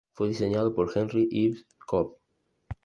Fue 0.13 0.29
diseñado 0.29 0.73
por 0.73 0.91
Henry 0.97 1.27
Ives 1.29 1.67
Cobb. 1.85 2.17